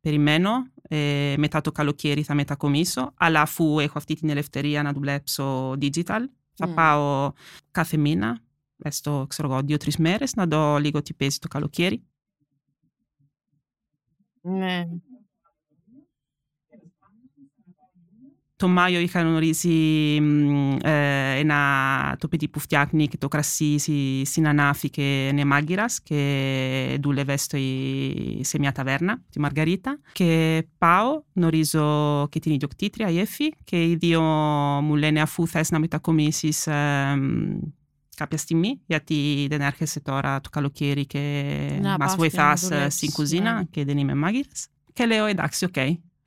[0.00, 0.50] περιμένω,
[0.88, 6.20] ε, μετά το καλοκαίρι θα μετακομίσω, αλλά αφού έχω αυτή την ελευθερία να δουλέψω digital,
[6.54, 6.74] θα Μμ.
[6.74, 7.32] πάω
[7.70, 8.40] κάθε μήνα,
[8.78, 12.02] έστω, ξέρω εγώ, δύο-τρεις μέρες, να δω λίγο τι παίζει το καλοκαίρι.
[14.40, 14.84] Ναι.
[14.84, 15.13] Το
[18.68, 19.68] Μάιο είχα γνωρίσει
[20.22, 25.44] μ, ε, ένα, το παιδί που φτιάχνει και το κρασί στη- στην Ανάφη και είναι
[25.44, 27.58] μάγκυρας και δούλευε στο,
[28.40, 30.00] σε μια ταβέρνα, τη Μαργαρίτα.
[30.12, 34.22] Και πάω, γνωρίζω και την ιδιοκτήτρια, η Εφη, και οι δύο
[34.82, 37.58] μου λένε αφού θες να μετακομίσεις ε, μ,
[38.16, 41.44] κάποια στιγμή, γιατί δεν έρχεσαι τώρα το καλοκαίρι και
[41.80, 43.64] Να μας πας και βοηθάς να ε, δουλέψεις, στην κουζίνα ναι.
[43.70, 44.66] και δεν είμαι μάγειρας.
[44.92, 45.74] Και λέω εντάξει, οκ,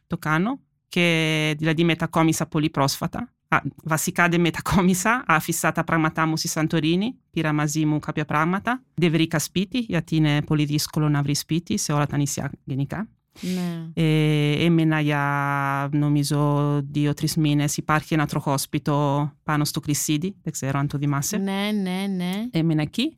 [0.07, 0.59] το κάνω.
[0.89, 3.31] Και δηλαδή μετακόμισα πολύ πρόσφατα.
[3.47, 8.83] Α, βασικά δεν μετακόμισα, άφησα τα πράγματά μου στη Σαντορίνη, πήρα μαζί μου κάποια πράγματα.
[8.93, 13.07] Δεν βρήκα σπίτι, γιατί είναι πολύ δύσκολο να βρει σπίτι σε όλα τα νησιά γενικά.
[13.41, 14.03] ναι.
[14.03, 17.77] Ε, έμεινα για νομίζω δύο-τρεις μήνες.
[17.77, 21.37] Υπάρχει ένα τροχόσπιτο πάνω στο Κρυσίδι, δεν ξέρω αν το θυμάσαι.
[21.37, 22.31] Ναι, ναι, ναι.
[22.51, 23.17] Έμεινα εκεί.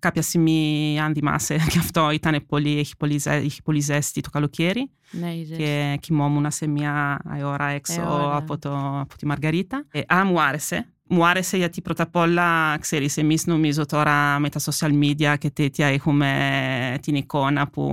[0.00, 4.30] Κάποια στιγμή, αν θυμάσαι, και αυτό ήταν πολύ, έχει πολύ, ζε- είχε πολύ ζέστη το
[4.30, 5.62] καλοκαίρι Ναι, η ζέστη.
[5.62, 8.36] και κοιμόμουν σε μια ώρα έξω Ε, ωραία.
[8.36, 9.84] από, το, από τη Μαργαρίτα.
[9.90, 10.86] Ε, αλλά μου άρεσε.
[11.12, 15.50] Μου άρεσε γιατί πρώτα απ' όλα, ξέρεις, εμείς νομίζω τώρα με τα social media και
[15.50, 17.90] τέτοια έχουμε την εικόνα που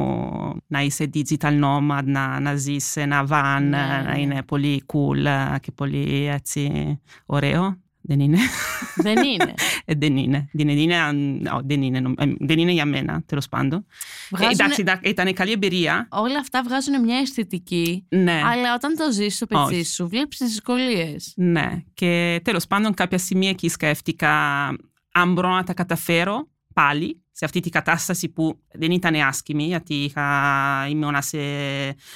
[0.67, 4.19] να είσαι digital nomad, να, να ζεις σε ένα van, Ναι, να ναι.
[4.19, 5.25] είναι πολύ cool
[5.61, 6.71] και πολύ έτσι
[7.25, 7.77] ωραίο.
[8.07, 8.37] Δεν είναι.
[8.95, 9.53] Δεν είναι.
[9.85, 10.49] Ε, δεν είναι.
[10.51, 13.79] Δεν είναι, αν- ω, δεν είναι, νομ- ε, δεν είναι για μένα, τέλος πάντων.
[13.79, 13.83] Ε,
[14.29, 16.07] Βγάζουνε- εντάξει, τα- ήταν καλή εμπειρία.
[16.11, 18.05] Όλα αυτά βγάζουν μια αισθητική.
[18.09, 18.41] Ναι.
[18.45, 19.83] Αλλά όταν το ζεις στο πετσί Όχι.
[19.83, 21.33] σου, βλέπεις τις δυσκολίες.
[21.35, 21.83] Ναι.
[21.93, 24.31] Και τέλος πάντων, κάποια στιγμή εκεί σκέφτηκα
[25.11, 29.93] αν μπορώ να τα καταφέρω πάλι σε αυτή τη κατάσταση που δεν ήταν άσχημη, γιατί
[29.93, 31.37] είχα, ήμουν σε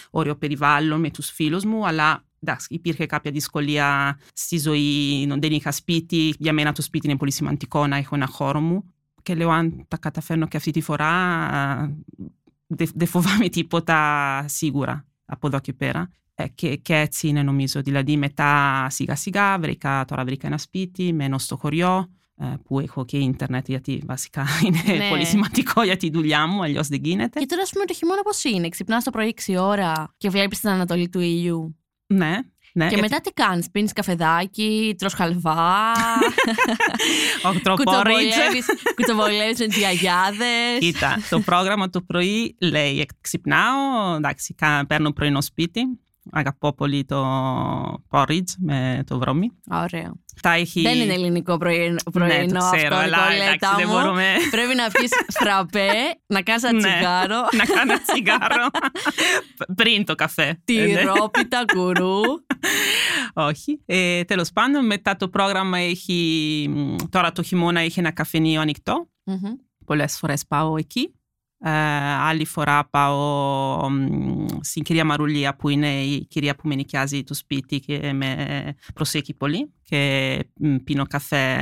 [0.10, 5.72] ωραίο περιβάλλον με τους φίλους μου, αλλά εντάξει, υπήρχε κάποια δυσκολία στη ζωή, δεν είχα
[5.72, 6.34] σπίτι.
[6.38, 8.84] Για μένα το σπίτι είναι πολύ σημαντικό να έχω ένα χώρο μου.
[9.24, 11.12] Και λέω, αν τα καταφέρνω και αυτή τη φορά,
[12.68, 16.10] δεν δεν φοβάμαι τίποτα σίγουρα από εδώ και πέρα.
[16.36, 17.82] Ε, και, και έτσι είναι νομίζω.
[17.82, 23.06] Δηλαδή μετά σιγά σιγά βρήκα, τώρα βρήκα ένα σπίτι, μένω στο χωριό ε, που έχω
[23.06, 25.10] και ίντερνετ γιατί βασικά είναι Ναι.
[25.10, 27.40] πολύ σημαντικό για τη δουλειά μου, αλλιώς δεν γίνεται.
[27.40, 30.60] Και τώρα, ας πούμε, το χειμώνα πώς είναι; Ξυπνάς το πρωί 6 ώρα και βλέπεις
[30.60, 31.76] την Ανατολή του ήλιου.
[32.13, 32.30] Ναι,
[32.74, 32.88] ναι.
[32.88, 35.91] Και γιατί- μετά τι κάνεις, πίνεις καφεδάκι, τρως χαλβά,
[37.43, 38.36] Ο τροπόριτζ.
[38.95, 40.78] κουτοβολεύει με τις γιαγιάδες.
[40.80, 45.82] Κοίτα, το πρόγραμμα το πρωί λέει «Ε, ξυπνάω, εντάξει, κα- παίρνω πρωινό σπίτι.
[46.32, 47.26] Αγαπώ πολύ το
[48.10, 49.52] porridge με το βρώμη.
[49.72, 50.12] Ωραίο.
[50.42, 50.82] Τα έχει...
[50.82, 53.94] Δεν είναι ελληνικό πρωινό, Ναι, πρωινό το ξέρω, αυτό, αλλά Νικολέτα εντάξει, δεν μου.
[54.00, 55.90] μπορούμε Πρέπει να πιεις φραπέ,
[56.28, 56.80] να κάνεις ένα Ναι.
[56.94, 58.68] τσιγάρο, να κάνω τσιγάρο
[59.76, 60.44] πριν το καφέ.
[60.44, 60.86] Ε, ναι.
[60.86, 62.20] τυρόπιτα, κουρού.
[63.34, 63.82] Όχι.
[63.86, 66.66] Ε, τέλος πάντων, μετά το πρόγραμμα έχει...
[66.70, 69.10] μ, Τώρα το χειμώνα έχει ένα καφενείο ανοιχτό.
[69.24, 69.52] Μμμ.
[69.86, 71.14] Πολλές φορές πάω εκεί.
[71.63, 71.71] Ε,
[72.13, 77.34] άλλη φορά πάω μ, στην κυρία Μαρουλία που είναι η κυρία που με νοικιάζει το
[77.34, 81.56] σπίτι και με προσέχει πολύ και μ, πίνω καφέ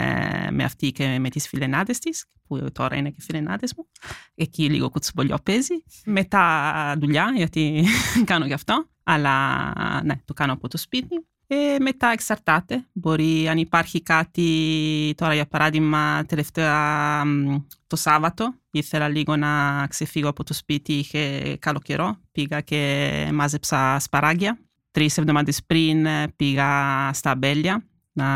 [0.51, 3.87] με αυτή και με τις φιλενάδες της που τώρα είναι και φιλενάδες μου.
[4.35, 5.83] Εκεί λίγο κουτσομπολιό παίζει.
[6.05, 7.85] Μετά δουλειά γιατί
[8.25, 8.89] κάνω γι' αυτό.
[9.03, 11.27] Αλλά ναι, το κάνω από το σπίτι.
[11.51, 12.85] Ε, μετά εξαρτάται.
[12.93, 17.55] Μπορεί αν υπάρχει κάτι, τώρα για παράδειγμα τελευταία μ,
[17.87, 22.17] το Σάββατο, ήθελα λίγο να ξεφύγω από το σπίτι, είχε καλό καιρό.
[22.31, 24.59] Πήγα και μάζεψα σπαράγγια.
[24.91, 26.69] Τρεις εβδομάδες πριν ε, πήγα
[27.13, 28.27] στα αμπέλια, να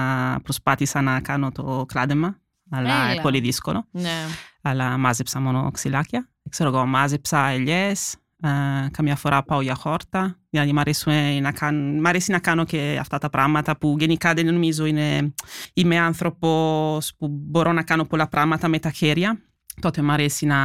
[0.43, 3.21] προσπάθησα να κάνω το κλάδεμα, αλλά Έλα.
[3.21, 3.87] πολύ δύσκολο.
[3.91, 4.25] Ναι.
[4.61, 6.29] Αλλά μάζεψα μόνο ξυλάκια.
[6.49, 12.01] Ξέρω εγώ, μάζεψα ελιές, ε, καμιά φορά πάω για χόρτα, γιατί μ' αρέσει να, κάνω,
[12.01, 15.33] μ' αρέσει να κάνω και αυτά τα πράγματα που γενικά δεν νομίζω είναι,
[15.73, 19.41] είμαι άνθρωπος που μπορώ να κάνω πολλά πράγματα με τα χέρια.
[19.81, 20.55] Τότε μ' αρέσει να...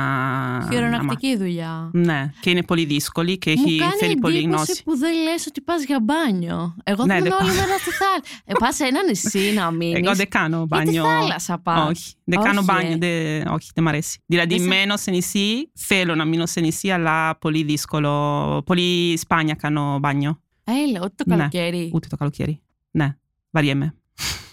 [0.59, 1.68] να Χειρονακτική δουλειά.
[1.68, 4.83] μα- Ναι, και είναι πολύ δύσκολη και Μου έχει, κάνει θέλει πολύ εντύπωση γνώση.
[4.83, 6.77] που δεν λες ότι πας για μπάνιο.
[6.85, 7.57] Εγώ Ναι, θα δεν είμαι όλη πάω.
[7.66, 8.42] μέρα στη θάλασσα.
[8.44, 9.97] Ε, πας σε ένα νησί να μείνεις.
[10.07, 11.05] Εγώ δεν κάνω Ή τη μπάνιο.
[11.05, 12.92] θάλασσα πας; Όχι, δεν κάνω Όχι, μπάνιο.
[12.92, 12.97] ε.
[12.97, 14.18] δεν- όχι, δεν μ' αρέσει.
[14.27, 18.62] Δηλαδή, Δεν σε- μένω σε νησί, θέλω να μείνω σε νησί, αλλά πολύ δύσκολο.
[18.66, 20.40] Πολύ σπάνια κάνω μπάνιο.
[20.64, 21.37] Έλα, ότι το Ναι.
[21.37, 21.90] καλοκαίρι.
[21.94, 22.61] Ούτε το καλοκαίρι.
[22.90, 23.16] Ναι,
[23.51, 23.94] βαριέμαι.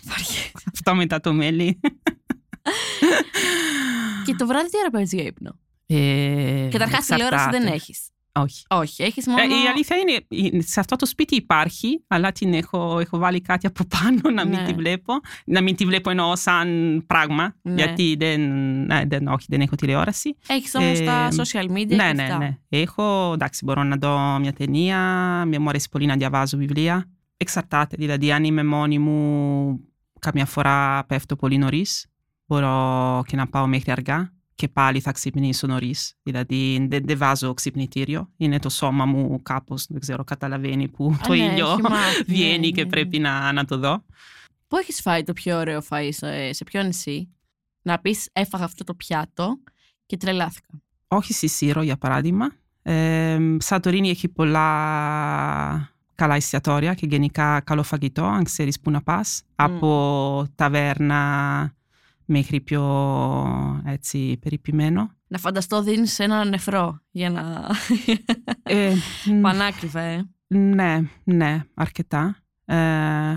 [0.73, 1.79] Αυτό μετά το μέλι.
[4.25, 7.75] Και το βράδυ τι ώρα παίρνεις για ύπνο; Ε, Καταρχάς τηλεόραση δεν εξαρτάται.
[7.75, 8.09] έχεις.
[8.37, 8.63] Όχι.
[8.69, 9.41] Όχι, έχεις μόνο...
[9.41, 13.67] Ε, η αλήθεια είναι, σε αυτό το σπίτι υπάρχει, αλλά την έχω, έχω βάλει κάτι
[13.67, 14.65] από πάνω να μην Ναι.
[14.65, 15.13] τη βλέπω.
[15.45, 17.73] Να μην τη βλέπω εννοώ σαν πράγμα, Ναι.
[17.73, 18.41] γιατί δεν,
[18.85, 20.35] ναι, δεν, όχι, δεν έχω τηλεόραση.
[20.47, 22.37] Έχεις όμως Ε, τα social media Ναι, και ναι, αυτά.
[22.37, 22.57] ναι.
[22.69, 24.99] Έχω, εντάξει, μπορώ να δω μια ταινία,
[25.47, 27.09] με μου αρέσει πολύ να διαβάζω βιβλία.
[27.37, 29.79] Εξαρτάται, δηλαδή αν είμαι μόνη μου,
[30.19, 32.05] καμιά φορά πέφτω πολύ νωρίς.
[32.45, 36.13] Μπορώ και να πάω μέχρι αργά και πάλι θα ξυπνήσω νωρίς.
[36.23, 38.29] Δηλαδή δεν, δεν βάζω ξυπνητήριο.
[38.37, 42.23] Είναι το σώμα μου κάπως, δεν ξέρω, καταλαβαίνει που Α, το ναι, ήλιο έχει μάθει,
[42.33, 42.89] βγαίνει ναι, και ναι.
[42.89, 44.05] πρέπει να, να το δω.
[44.67, 47.29] Πού έχεις φάει το πιο ωραίο φαΐ, σε, σε ποιο νησί.
[47.81, 49.59] Να πεις έφαγα αυτό το πιάτο
[50.05, 50.67] και τρελάθηκα.
[51.07, 52.51] Όχι στη Σύρο, για παράδειγμα.
[52.81, 54.65] Ε, Σαντορίνη έχει πολλά
[56.15, 59.43] καλά εστιατόρια και γενικά καλό φαγητό, αν ξέρεις πού να πας.
[59.55, 61.73] Από ταβέρνα
[62.25, 62.83] μέχρι πιο
[63.85, 65.11] έτσι περιποιημένο.
[65.27, 67.69] Να φανταστώ δίνεις ένα νεφρό για να...
[68.63, 68.93] Ε,
[69.25, 70.29] μ, Πανάκριβα, ε.
[70.47, 72.35] ναι, ναι, αρκετά.
[72.65, 72.75] Ε,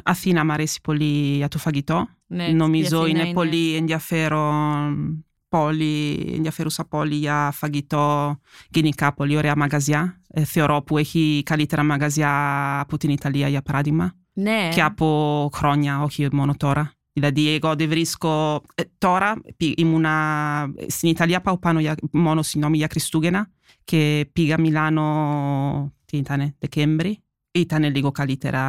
[0.03, 2.09] Αθήνα μου αρέσει πολύ για το φαγητό.
[2.27, 8.39] Ναι, η Νομίζω Αθήνα είναι, πολύ ενδιαφέρον πόλη, ενδιαφέρουσα πόλη για φαγητό,
[8.71, 10.21] γενικά πολύ ωραία μαγαζιά.
[10.29, 12.33] Ε, θεωρώ που έχει καλύτερα μαγαζιά
[12.81, 14.69] από την Ιταλία για παράδειγμα Ναι.
[14.75, 16.93] και από χρόνια, όχι μόνο τώρα.
[17.19, 18.63] Δηλαδή, εγώ δεν βρίσκω.
[18.75, 19.41] Ε, τώρα
[19.77, 20.73] ήμουνα.
[20.87, 23.51] Στην Ιταλία πάω πάνω για, μόνο συγγνώμη, για Χριστούγεννα
[23.85, 25.93] και πήγα Μιλάνο.
[26.05, 27.23] Τι ήταν, Δεκέμβρη.
[27.51, 28.63] Ήταν λίγο καλύτερα,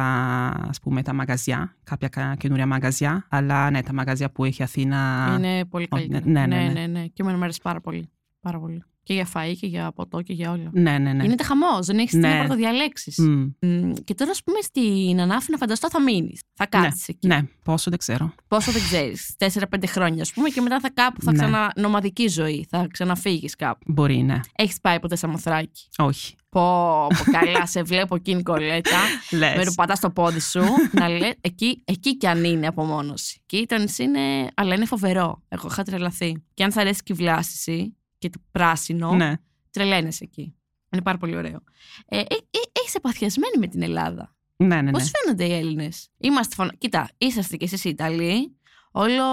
[0.46, 3.26] α πούμε, τα μαγαζιά, κάποια καινούρια μαγαζιά.
[3.28, 5.34] Αλλά ναι, τα μαγαζιά που έχει Αθήνα.
[5.38, 6.24] Είναι πολύ καλύτερα.
[6.26, 6.72] Ναι, ναι, ναι, ναι.
[6.72, 7.06] ναι, ναι.
[7.06, 8.10] Και εμένα μου αρέσει πάρα πολύ.
[8.40, 8.82] Πάρα πολύ.
[9.02, 10.70] Και για φαΐ και για ποτό και για όλα.
[10.72, 11.22] Ναι, ναι, ναι.
[11.22, 11.86] Γίνεται χαμός.
[11.86, 12.20] Δεν έχεις Ναι.
[12.28, 13.22] τι να πρωτοδιαλέξει.
[13.22, 13.92] Μμ.
[14.04, 16.40] Και τώρα, ας πούμε, στην Ανάφη να φανταστώ θα μείνεις.
[16.54, 17.26] Θα κάτσει εκεί.
[17.26, 18.34] Ναι, πόσο δεν ξέρω.
[18.48, 19.34] Πόσο δεν ξέρεις.
[19.38, 21.38] 4-5 χρόνια, ας πούμε, και μετά θα κάπου θα Ναι.
[21.38, 21.72] ξανα.
[21.76, 22.66] νομαδική ζωή.
[22.70, 23.92] Θα ξαναφύγεις κάπου.
[23.92, 24.40] Μπορεί, ναι.
[24.56, 25.88] Έχεις πάει ποτέ Σαμοθράκι.
[25.98, 26.34] Όχι.
[26.48, 28.98] Πω, πω καλά, σε βλέπω εκεί Νικολέτα.
[29.38, 29.56] Λες.
[29.56, 30.60] Με πατά το πόδι σου.
[30.92, 33.40] να λέ, εκεί, εκεί κι αν είναι απομόνωση.
[33.46, 34.48] Και το νησί είναι.
[34.54, 35.42] Αλλά είναι φοβερό.
[35.48, 36.42] Εγώ είχα τρελαθεί.
[36.54, 39.34] Και αν θα αρέσει και η βλάστηση και το πράσινο, Ναι.
[39.70, 40.54] τρελαίνεσαι εκεί.
[40.92, 41.62] Είναι πάρα πολύ ωραίο.
[42.06, 44.34] Ε, ε, ε, Έχεις επαθιασμένη με την Ελλάδα.
[44.56, 45.08] Ναι, ναι, Πώς ναι.
[45.08, 46.72] φαίνονται οι Έλληνες; Είμαστε φωνα...
[46.78, 48.56] Κοίτα, είσαστε κι εσείς οι Ιταλοί.
[48.92, 49.24] Όλο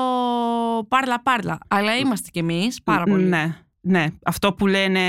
[0.87, 1.57] πάρλα πάρλα.
[1.67, 3.23] Αλλά είμαστε κι εμείς πάρα πολύ.
[3.23, 4.05] Ναι, ναι.
[4.23, 4.99] Αυτό που λένε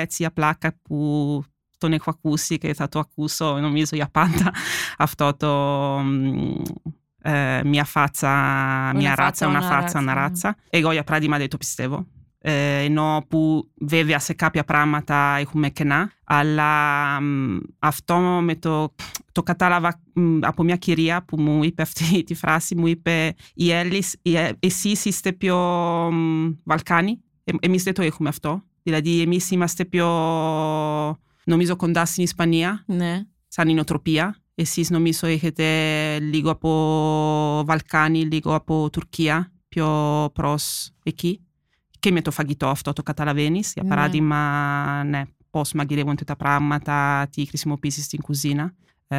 [0.00, 1.42] έτσι απλά που
[1.78, 4.52] τον έχω ακούσει και θα το ακούσω νομίζω για πάντα.
[4.98, 5.48] Αυτό το
[6.02, 6.54] μ,
[7.22, 8.28] ε, μια φάτσα,
[8.94, 10.12] μια ράτσα, φάτσα, una una φάτσα, razza, una ναι.
[10.12, 10.56] ράτσα.
[10.70, 12.06] Εγώ για παράδειγμα δεν το πιστεύω.
[12.44, 18.94] Ε, ενώ που βέβαια σε κάποια πράγματα έχουμε κενά, αλλά μ, αυτό με το,
[19.32, 23.70] το κατάλαβα μ, από μια κυρία που μου είπε αυτή τη φράση, μου είπε οι
[23.70, 25.56] Έλληνες, οι, ε, εσείς είστε πιο
[26.12, 28.62] μ, Βαλκάνοι, ε, εμείς δεν το έχουμε αυτό.
[28.82, 30.06] Δηλαδή εμείς είμαστε πιο
[31.44, 33.22] νομίζω κοντά στην Ισπανία, Ναι.
[33.48, 34.36] σαν η νοοτροπία.
[34.54, 35.64] Εσείς νομίζω έχετε
[36.18, 39.88] λίγο από Βαλκάνι, λίγο από Τουρκία, πιο
[40.34, 41.40] προς εκεί.
[42.02, 43.72] Και με το φαγητό αυτό το καταλαβαίνεις.
[43.72, 43.88] Για Ναι.
[43.88, 48.74] παράδειγμα, ναι, πώς μαγειρεύονται τα πράγματα, τι χρησιμοποιήσεις στην κουζίνα.
[49.08, 49.16] Ε,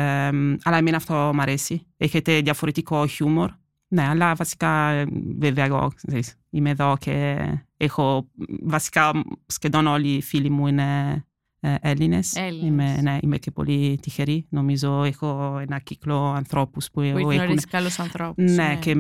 [0.63, 1.82] αλλά εμένα αυτό μου αρέσει.
[1.98, 3.52] Έχετε διαφορετικό χιούμορ.
[3.88, 5.06] Ναι, αλλά βασικά, ε,
[5.39, 7.38] βέβαια, εγώ ξέρεις, είμαι εδώ και
[7.78, 8.28] έχω,
[8.63, 9.12] βασικά
[9.46, 11.24] σχεδόν όλοι οι φίλοι μου είναι
[11.60, 12.36] ε, Έλληνες.
[12.36, 12.67] Έλληνες.
[12.67, 14.46] Είμαι, ναι, είμαι και πολύ τυχερή.
[14.50, 18.41] Νομίζω έχω ένα κύκλο ανθρώπους που, Που έχει έχουν γνωρίσει καλού ανθρώπου.
[18.41, 18.96] ναι, και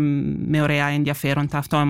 [0.47, 1.57] με ωραία ενδιαφέροντα.
[1.57, 1.85] Αυτό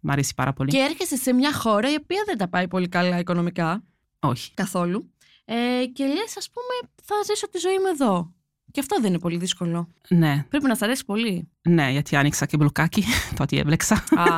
[0.00, 0.70] μ- μ' αρέσει πάρα πολύ.
[0.70, 3.82] Και έρχεσαι σε μια χώρα η οποία δεν τα πάει πολύ καλά οικονομικά
[4.20, 4.50] Όχι.
[4.54, 5.12] καθόλου.
[5.44, 8.32] Ε, και λες, ας πούμε, θα ζήσω τη ζωή μου εδώ.
[8.70, 9.88] Και αυτό δεν είναι πολύ δύσκολο.
[10.08, 11.48] Ναι, Πρέπει να σ' αρέσει πολύ.
[11.62, 13.04] ναι, γιατί άνοιξα και μπλοκάκι,
[13.38, 13.94] τότε έβλεξα.
[13.94, 14.36] Α,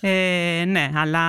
[0.00, 1.22] Ε, ναι, αλλά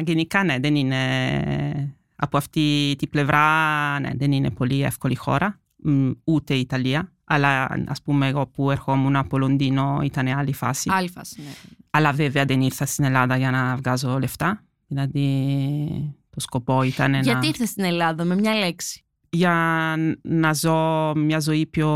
[0.00, 6.10] γενικά ναι, δεν είναι από αυτή την πλευρά, ναι, δεν είναι πολύ εύκολη χώρα, Μ,
[6.24, 7.12] ούτε η Ιταλία.
[7.30, 10.90] Αλλά ας πούμε εγώ που ερχόμουν από Λονδίνο ήταν άλλη φάση.
[10.92, 11.50] άλλη φάση, ναι.
[11.90, 14.64] Αλλά βέβαια δεν ήρθα στην Ελλάδα για να βγάζω λεφτά.
[14.86, 17.18] Δηλαδή το σκοπό ήταν να...
[17.18, 21.88] Γιατί ήρθες στην Ελλάδα με μια λέξη; για να ζω μια ζωή πιο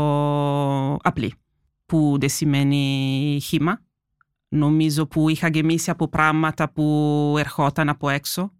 [1.01, 1.33] απλή,
[1.85, 3.81] που δεν σημαίνει χήμα.
[4.47, 8.51] Νομίζω που είχα γεμίσει από πράγματα που ερχόταν από έξω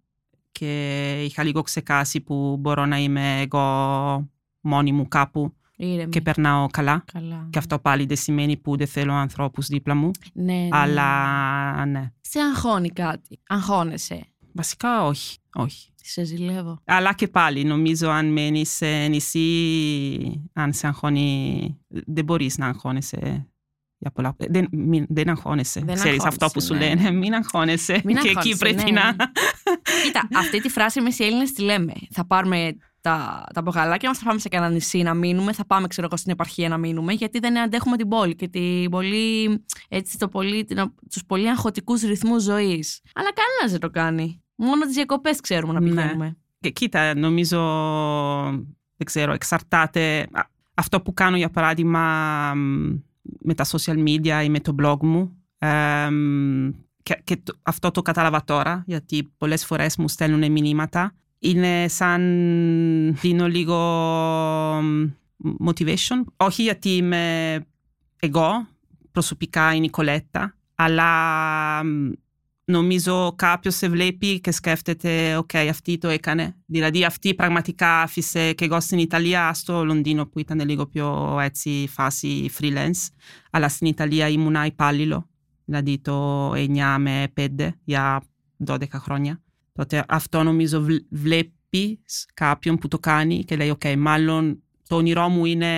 [0.52, 4.28] και είχα λίγο ξεκάσει που μπορώ να είμαι εγώ
[4.60, 6.08] μόνη μου κάπου Ήρεμη.
[6.10, 7.04] και περνάω καλά.
[7.12, 7.46] Καλά.
[7.50, 10.68] Και αυτό πάλι δεν σημαίνει που δεν θέλω ανθρώπους δίπλα μου, Ναι, ναι.
[10.70, 12.12] αλλά ναι.
[12.20, 14.20] Σε αγχώνει κάτι; Αγχώνεσαι;
[14.52, 15.88] Βασικά όχι, όχι.
[16.06, 16.80] Σε ζηλεύω.
[16.84, 23.48] Αλλά και πάλι, νομίζω αν μένεις σε νησί, αν σε αγχώνει, δεν μπορείς να αγχώνεσαι
[23.98, 24.34] για πολλά.
[24.36, 25.80] ε, Δεν, μην, δεν αγχώνεσαι.
[25.80, 27.02] Δεν Ξέρεις αυτό που σου αγχώνεσαι, ναι.
[27.02, 28.00] λένε, μην αγχώνεσαι.
[28.04, 29.00] Μην και εκεί αγχώνεσαι, πρέπει ναι.
[29.00, 29.16] να...
[30.04, 31.92] Κοίτα, αυτή τη φράση εμείς οι Έλληνες τη λέμε.
[32.10, 35.86] Θα πάρουμε τα, τα μπογαλάκια μας, θα πάμε σε κανένα νησί να μείνουμε, θα πάμε,
[35.86, 40.18] ξέρω εγώ, στην επαρχία να μείνουμε, γιατί δεν αντέχουμε την πόλη και την πολύ, έτσι,
[40.18, 40.66] το πολύ,
[41.10, 43.00] τους πολύ αγχωτικούς ρυθμούς ζωής.
[43.14, 44.42] Αλλά κανένας δεν το κάνει.
[44.54, 45.88] Μόνο τις διακοπές ξέρουμε να Ναι.
[45.88, 46.36] πηγαίνουμε.
[46.60, 47.58] Και κοίτα, νομίζω,
[48.96, 50.20] δεν ξέρω, εξαρτάται.
[50.32, 50.42] Α,
[50.74, 52.00] Αυτό που κάνω, για παράδειγμα,
[52.54, 52.92] μ,
[53.40, 56.70] με τα social media ή με το blog μου, εμ,
[57.02, 61.12] και, και το- αυτό το κατάλαβα τώρα, γιατί πολλές φορές μου στέλνουν μηνύματα,
[61.44, 62.22] είναι σαν
[63.14, 63.76] δίνω λίγο
[64.82, 65.10] μ,
[65.66, 67.56] motivation; Όχι γιατί είμαι
[68.20, 68.66] εγώ,
[69.12, 72.10] προσωπικά η Νικολέτα, αλλά μ,
[72.64, 76.56] νομίζω κάποιο σε βλέπει και σκέφτεται «ΟΚ, αυτή το έκανε».
[76.66, 81.88] Δηλαδή αυτή πραγματικά άφησε και εγώ στην Ιταλία, στο Λονδίνο που ήταν λίγο πιο έτσι
[81.90, 83.08] φάση freelance,
[83.50, 85.28] αλλά στην Ιταλία ήμουνα υπάλληλο,
[85.64, 88.22] δηλαδή το 9 με 5 για
[88.66, 89.43] 12 χρόνια.
[89.78, 95.28] Τότε αυτό νομίζω βλ- βλέπεις κάποιον που το κάνει και λέει «ΟΚ, μάλλον το όνειρό
[95.28, 95.68] μου είναι,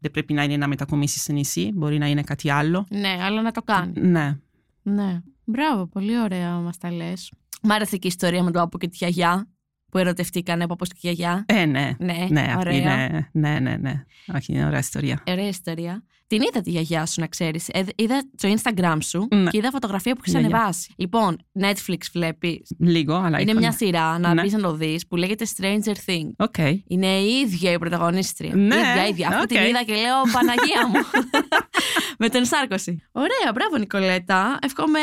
[0.00, 2.86] δεν πρέπει να είναι να μετακομίσει σε νησί, μπορεί να είναι κάτι άλλο».
[2.90, 4.00] Ναι, αλλά να το κάνει.
[4.00, 4.38] Ναι.
[4.82, 5.20] Ναι.
[5.44, 7.32] Μπράβο, πολύ ωραία μας τα λες.
[7.62, 9.46] Μ' άρεσε και η ιστορία με τον παππού και τη γιαγιά.
[9.90, 11.92] που ερωτευτήκανε παππού και γιαγιά; Ε, ναι.
[11.98, 12.76] Ναι, Ναι, αυτή ωραία.
[13.06, 14.04] είναι, ναι, ναι, ναι.
[14.34, 15.22] Όχι, είναι ωραία ιστορία.
[15.26, 16.02] Ωραία ιστορία.
[16.32, 17.68] Την είδα τη γιαγιά σου, να ξέρεις.
[17.96, 19.50] είδα το Instagram σου Ναι.
[19.50, 20.56] και είδα φωτογραφία που έχεις Γιαγιά.
[20.56, 20.92] ανεβάσει.
[20.96, 22.70] Λοιπόν, Netflix βλέπεις.
[22.78, 24.42] Λίγο, αλλά Είναι έχω- μια σειρά να Ναι.
[24.42, 26.30] μπει να το δεις που λέγεται Stranger Things.
[26.36, 26.54] OK.
[26.86, 28.54] Είναι η ίδια η πρωταγωνίστρια.
[28.54, 29.28] Ναι, ίδια, ίδια.
[29.28, 29.48] Αυτή οκ.
[29.48, 31.00] την είδα και λέω Παναγία μου.
[32.18, 33.02] Μετενσάρκωση.
[33.12, 34.58] Ωραία, μπράβο Νικολέτα.
[34.62, 34.98] Εύχομαι.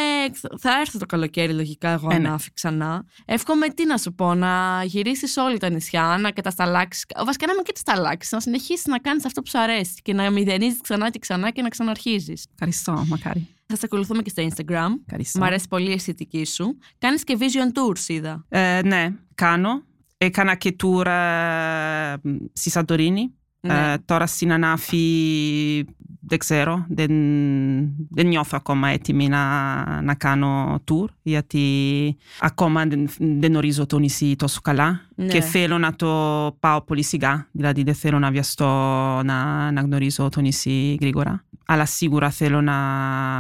[0.59, 2.27] Θα έρθω το καλοκαίρι λογικά εγώ Ε, ναι.
[2.27, 3.05] Ανάφη ξανά.
[3.25, 7.05] Εύχομαι τι να σου πω, να γυρίσεις όλα τα νησιά, να κατασταλάξει.
[7.25, 10.81] Βασικά να μην κατασταλάξει, να συνεχίσεις να κάνεις αυτό που σου αρέσει και να μηδενίζεις
[10.81, 12.45] ξανά και ξανά και να ξαναρχίζεις.
[12.53, 13.47] Ευχαριστώ, μακάρι.
[13.65, 14.89] Θα σε ακολουθούμε και στο Instagram.
[15.05, 15.39] Ευχαριστώ.
[15.39, 16.77] Μ' αρέσει πολύ η αισθητική σου.
[16.97, 18.45] Κάνεις και vision tours, είδα.
[18.49, 19.83] Ε, ναι, κάνω.
[20.17, 22.13] Έκανα και tour ε,
[22.53, 23.33] στη Σαντορίνη.
[23.61, 23.91] Ναι.
[23.93, 25.85] Ε, τώρα στην Ανάφη
[26.21, 27.11] δεν ξέρω, δεν,
[28.09, 34.35] δεν νιώθω ακόμα έτοιμη να, να κάνω tour γιατί ακόμα δεν, δεν ορίζω το νησί
[34.35, 35.25] τόσο καλά Ναι.
[35.27, 36.07] και θέλω να το
[36.59, 38.65] πάω πολύ σιγά, δηλαδή δεν θέλω να βιαστώ
[39.23, 41.43] να, να γνωρίζω το νησί γρήγορα.
[41.71, 42.75] Αλλά σίγουρα θέλω να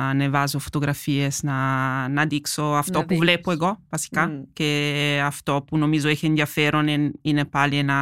[0.09, 3.25] ανεβάζω φωτογραφίες, να, να δείξω αυτό Να που δείξεις.
[3.25, 4.41] βλέπω εγώ βασικά Μμ.
[4.53, 7.95] και αυτό που νομίζω έχει ενδιαφέρον είναι- είναι πάλι ένα,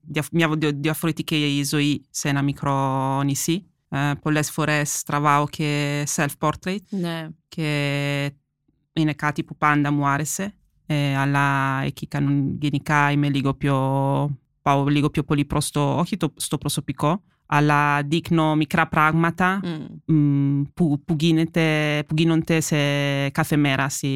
[0.00, 3.66] δια- μια δια- διαφορετική ζωή σε ένα μικρό νησί.
[3.88, 7.28] Ε, πολλές φορές τραβάω και self-portrait ναι.
[7.48, 8.32] και
[8.92, 10.52] είναι κάτι που πάντα μου άρεσε
[10.86, 13.74] ε, αλλά εκεί κανον- γενικά είμαι λίγο πιο,
[14.62, 19.60] πάω λίγο πιο πολύ προς το, όχι το, στο προσωπικό αλλά δείχνω μικρά πράγματα
[20.06, 20.14] Μμ.
[20.14, 22.76] μ, που, που, γίνεται, που γίνονται σε
[23.28, 24.08] κάθε μέρα στη,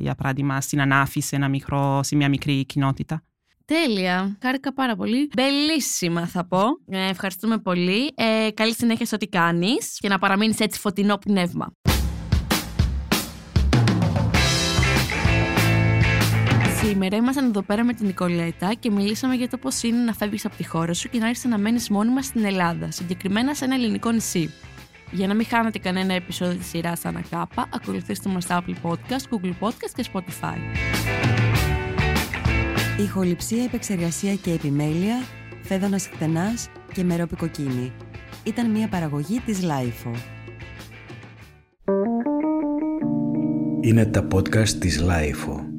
[0.00, 3.22] για παράδειγμα στην Ανάφη σε, ένα μικρό, σε μια μικρή κοινότητα.
[3.64, 4.38] Τέλεια.
[4.42, 5.30] Χάρηκα πάρα πολύ.
[5.34, 6.60] Μπελίσιμα θα πω.
[6.86, 8.12] Ε, ευχαριστούμε πολύ.
[8.14, 11.72] Ε, καλή συνέχεια σε ό,τι κάνεις και να παραμείνεις έτσι φωτεινό πνεύμα.
[16.82, 20.44] Σήμερα ήμασταν εδώ πέρα με την Νικολέτα και μιλήσαμε για το πώς είναι να φεύγεις
[20.44, 23.74] από τη χώρα σου και να έρθεις να μένεις μόνιμα στην Ελλάδα, συγκεκριμένα σε ένα
[23.74, 24.50] ελληνικό νησί.
[25.10, 29.54] Για να μην χάνετε κανένα επεισόδιο της σειράς Ανακάπα, ακολουθήστε μας στα Apple Podcast, Google
[29.60, 30.56] Podcast και Spotify.
[33.00, 35.22] Ηχοληψία, επεξεργασία και επιμέλεια,
[35.62, 37.92] Φαίδωνας Κτενάς και Μερόπη Κοκκίνη.
[38.44, 40.10] Ήταν μια παραγωγή της LiFO.
[43.80, 45.69] Είναι τα podcast της LiFO.